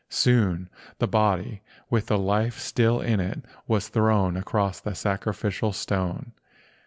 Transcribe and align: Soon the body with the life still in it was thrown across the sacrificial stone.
Soon 0.09 0.67
the 0.97 1.07
body 1.07 1.61
with 1.91 2.07
the 2.07 2.17
life 2.17 2.57
still 2.57 2.99
in 3.01 3.19
it 3.19 3.45
was 3.67 3.87
thrown 3.87 4.35
across 4.35 4.79
the 4.79 4.95
sacrificial 4.95 5.71
stone. 5.71 6.31